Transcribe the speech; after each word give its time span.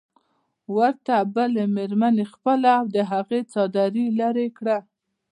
ورته 0.75 1.15
بلې 1.35 1.65
مېرمنې 1.75 2.25
خپله 2.33 2.69
او 2.79 2.83
د 2.95 2.97
هغې 3.11 3.41
څادري 3.51 4.07
لرې 4.19 4.47
کړه. 4.57 4.77